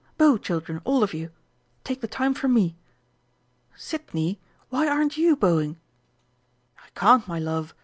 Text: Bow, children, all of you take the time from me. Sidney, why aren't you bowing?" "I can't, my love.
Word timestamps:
Bow, 0.17 0.35
children, 0.35 0.81
all 0.83 1.03
of 1.03 1.13
you 1.13 1.29
take 1.83 2.01
the 2.01 2.07
time 2.07 2.33
from 2.33 2.55
me. 2.55 2.75
Sidney, 3.75 4.39
why 4.69 4.87
aren't 4.87 5.15
you 5.15 5.35
bowing?" 5.35 5.79
"I 6.83 6.87
can't, 6.95 7.27
my 7.27 7.37
love. 7.37 7.75